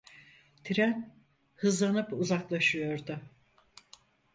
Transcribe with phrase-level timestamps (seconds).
[0.63, 1.15] Tren
[1.55, 3.19] hızlanıp uzaklaşıyordu.